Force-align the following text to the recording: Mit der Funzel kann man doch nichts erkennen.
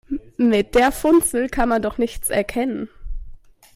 Mit 0.37 0.73
der 0.73 0.91
Funzel 0.91 1.47
kann 1.47 1.69
man 1.69 1.83
doch 1.83 1.99
nichts 1.99 2.31
erkennen. 2.31 2.89